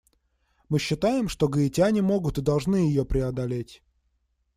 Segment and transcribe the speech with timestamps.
[0.67, 3.83] Мы считаем, что гаитяне могут и должны ее преодолеть.